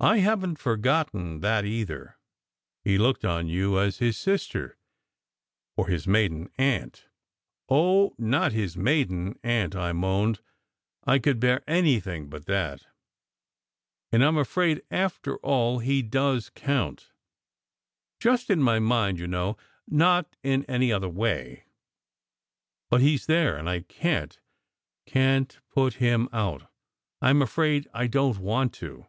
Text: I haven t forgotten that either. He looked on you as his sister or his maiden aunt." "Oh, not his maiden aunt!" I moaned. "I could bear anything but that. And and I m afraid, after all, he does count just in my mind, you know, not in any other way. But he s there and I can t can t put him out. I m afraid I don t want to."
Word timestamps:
I 0.00 0.18
haven 0.20 0.54
t 0.54 0.60
forgotten 0.62 1.40
that 1.40 1.64
either. 1.64 2.18
He 2.84 2.98
looked 2.98 3.24
on 3.24 3.48
you 3.48 3.80
as 3.80 3.98
his 3.98 4.16
sister 4.16 4.78
or 5.76 5.88
his 5.88 6.06
maiden 6.06 6.52
aunt." 6.56 7.08
"Oh, 7.68 8.14
not 8.16 8.52
his 8.52 8.76
maiden 8.76 9.40
aunt!" 9.42 9.74
I 9.74 9.92
moaned. 9.92 10.38
"I 11.04 11.18
could 11.18 11.40
bear 11.40 11.64
anything 11.66 12.30
but 12.30 12.46
that. 12.46 12.82
And 14.12 14.22
and 14.22 14.24
I 14.24 14.28
m 14.28 14.36
afraid, 14.36 14.82
after 14.88 15.36
all, 15.38 15.80
he 15.80 16.00
does 16.00 16.48
count 16.50 17.10
just 18.20 18.50
in 18.50 18.62
my 18.62 18.78
mind, 18.78 19.18
you 19.18 19.26
know, 19.26 19.56
not 19.88 20.36
in 20.44 20.64
any 20.66 20.92
other 20.92 21.08
way. 21.08 21.64
But 22.88 23.00
he 23.00 23.16
s 23.16 23.26
there 23.26 23.56
and 23.56 23.68
I 23.68 23.80
can 23.80 24.28
t 24.28 24.38
can 25.06 25.46
t 25.46 25.58
put 25.74 25.94
him 25.94 26.28
out. 26.32 26.70
I 27.20 27.30
m 27.30 27.42
afraid 27.42 27.88
I 27.92 28.06
don 28.06 28.34
t 28.34 28.40
want 28.40 28.72
to." 28.74 29.04